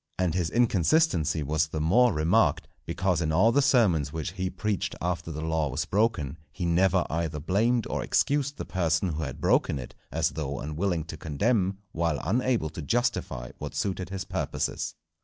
[0.17, 4.95] And his inconsistency was the more remarked, because in all the sermons which he preached
[4.99, 9.39] after the law was broken, he never either blamed or excused the person who had
[9.39, 14.95] broken it, as though unwilling to condemn, while unable to justify what suited his purposes.